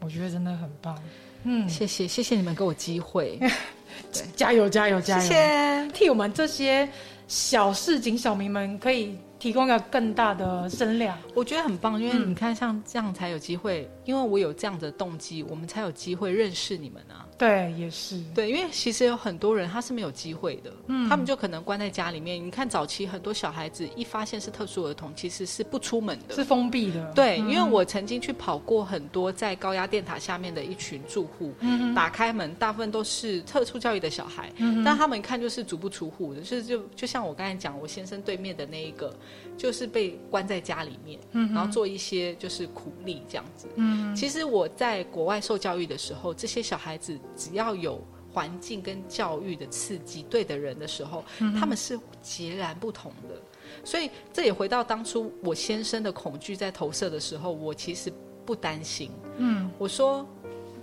[0.00, 0.98] 我觉得真的很棒。
[1.44, 3.38] 嗯，谢谢谢谢你们给我机会。
[4.34, 5.22] 加油加油加油！
[5.22, 6.88] 谢谢替我们这些
[7.28, 9.16] 小市井小民们可以。
[9.38, 17.25] 提供一个更大的声量，我觉得很棒，因为你看，像这样才有机会，因为我有这样的动机，我们才有机会认识你们啊。
[17.38, 18.20] 对，也是。
[18.34, 22.44] 对，因为其实有很多人他是没有机会的，嗯，他们就可能关在家里面。
[22.44, 27.12] 你看早期很多小孩子一发现是特殊儿童，其实是不出门的，是封闭的。
[27.12, 39.14] 对，因为我曾经去跑过很多在高压电塔下面的一群住户，嗯，打开门，大部分都是特殊教育的小孩，嗯，但他们一看就是足不出户的，就是就就像我刚才讲，我先生对面的那一个，
[39.58, 48.02] 就是被关在家里面，嗯，然后做一些就是苦力这样子，嗯，其实我在国外受教育的时候，这些小孩子只要有
[48.32, 51.24] 环境跟教育的刺激，对的人的时候，
[51.58, 53.40] 他们是截然不同的。
[53.82, 58.12] 所以这也回到当初我先生的恐惧在投射的时候，我其实
[58.44, 59.10] 不担心。
[59.38, 60.26] 嗯，我说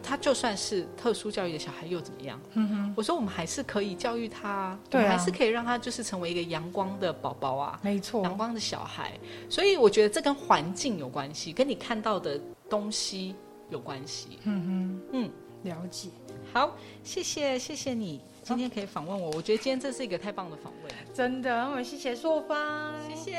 [0.02, 2.40] 他就算是特殊教育的小孩又怎么样？
[2.56, 9.18] 嗯哼，我说我们还是可以教育他，我们还是可以让他就是成为一个阳光的宝宝啊，没错，阳光的小孩。
[9.50, 12.40] 所以我觉得这跟环境有关系，跟你看到的
[12.70, 13.34] 东西
[13.70, 14.40] 有关系。
[14.44, 15.32] 嗯哼，嗯，
[15.64, 16.10] 了解。
[16.54, 19.32] 好，谢谢，谢谢你今天可以访问我。
[19.32, 21.66] 我觉得今天这是一个太棒的访问，真的。
[21.66, 23.32] 我们谢谢硕方，谢谢，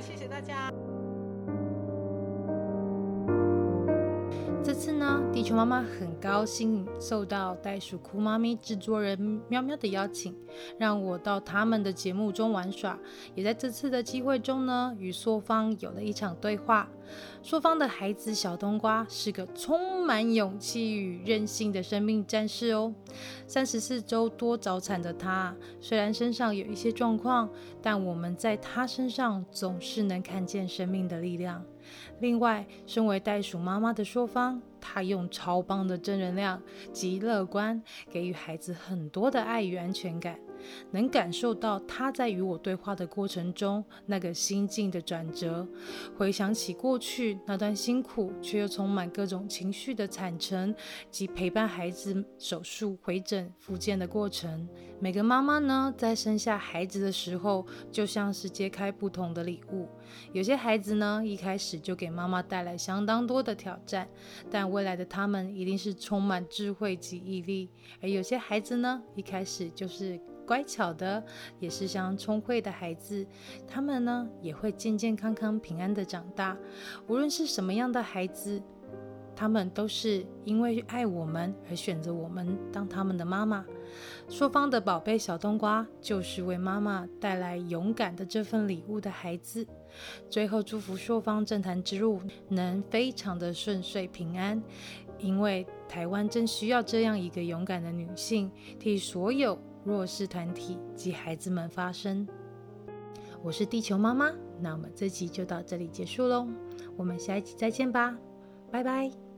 [0.00, 0.72] 谢谢大家。
[5.42, 9.18] 地球妈妈很高兴受到袋鼠哭妈咪制作人
[9.48, 10.32] 喵喵的邀请，
[10.78, 12.96] 让我到他们的节目中玩耍。
[13.34, 16.88] 也在这次的机会中呢，与朔方有了一场对话。
[17.42, 22.94] 朔方的孩子小冬瓜是个充满勇气与韧性的生命战士哦。
[23.48, 27.50] 三十四周多早产的他，虽然身上有一些状况，
[27.82, 31.64] 但我们在他身上总是能看见生命的力量。
[32.20, 36.62] 另外，身为袋鼠妈妈的说方，她用超棒的正能量
[36.92, 40.38] 及乐观，给予孩子很多的爱与安全感。
[40.90, 45.66] 能感受到他在与我对话的过程中那个心境的转折，
[46.16, 50.74] 回想起过去那段辛苦却又充满各种情绪的产程
[51.10, 54.68] 及陪伴孩子手术、回诊、复健的过程。
[55.00, 59.88] 每个妈妈呢，在生下孩子的时候，就像是揭开不同的礼物。
[60.32, 64.08] 有些孩子呢，一开始就给妈妈带来相当多的挑战，
[64.48, 67.68] 但未来的他们一定是充满智慧及毅力；
[68.00, 71.22] 而有些孩子呢，一开始就是乖巧的，
[71.58, 73.26] 也是像聪慧的孩子，
[73.66, 76.56] 他们呢也会健健康康、平安的长大。
[77.06, 78.62] 无论是什么样的孩子，
[79.34, 83.64] 他们都是因为爱我们而选择我们当他们的妈妈。
[84.26, 89.66] 朔方的宝贝小冬瓜，就是为妈妈带来勇敢的这份礼物的孩子。
[90.30, 94.62] 最后，祝福朔方政坛之路能非常的顺遂平安，
[95.18, 99.58] 因为台湾正需要这样一个勇敢的女性，替所有。
[99.84, 102.26] 弱势团体及孩子们发声。
[103.42, 106.46] 我是地球妈妈，那我们这集就到这里结束喽，
[106.96, 108.16] 我们下一集再见吧，
[108.70, 109.31] 拜拜。